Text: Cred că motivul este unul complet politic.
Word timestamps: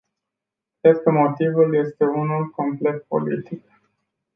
Cred 0.81 1.01
că 1.01 1.11
motivul 1.11 1.75
este 1.75 2.05
unul 2.05 2.49
complet 2.49 3.03
politic. 3.07 3.63